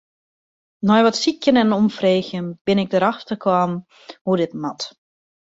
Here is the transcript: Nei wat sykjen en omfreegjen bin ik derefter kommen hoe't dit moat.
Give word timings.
Nei 0.87 1.01
wat 1.07 1.19
sykjen 1.23 1.57
en 1.63 1.75
omfreegjen 1.81 2.45
bin 2.67 2.81
ik 2.83 2.89
derefter 2.93 3.37
kommen 3.43 3.79
hoe't 4.25 4.41
dit 4.43 4.53
moat. 4.61 4.83